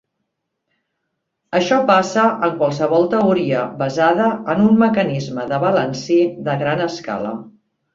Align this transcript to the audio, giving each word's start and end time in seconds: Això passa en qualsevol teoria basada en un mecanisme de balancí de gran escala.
Això 1.59 1.77
passa 1.91 2.25
en 2.49 2.57
qualsevol 2.63 3.07
teoria 3.13 3.63
basada 3.85 4.33
en 4.57 4.67
un 4.73 4.83
mecanisme 4.89 5.49
de 5.57 5.65
balancí 5.69 6.23
de 6.51 6.63
gran 6.67 6.87
escala. 6.93 7.41